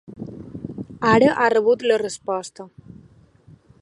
Ara 1.09 1.29
ha 1.43 1.49
rebut 1.55 1.85
la 1.91 1.99
resposta. 2.05 2.67